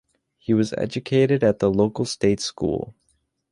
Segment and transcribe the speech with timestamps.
[0.39, 2.95] He was educated at the local state school.